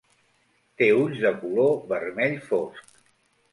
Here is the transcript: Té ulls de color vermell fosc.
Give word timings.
Té 0.81 0.87
ulls 1.01 1.19
de 1.27 1.33
color 1.43 1.71
vermell 1.93 2.35
fosc. 2.51 2.99